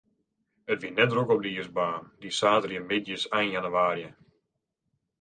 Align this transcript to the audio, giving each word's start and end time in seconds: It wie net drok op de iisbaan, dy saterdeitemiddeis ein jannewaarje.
It 0.71 0.79
wie 0.81 0.91
net 0.95 1.11
drok 1.11 1.33
op 1.35 1.41
de 1.43 1.51
iisbaan, 1.57 2.03
dy 2.21 2.29
saterdeitemiddeis 2.39 3.23
ein 3.37 3.53
jannewaarje. 3.53 4.09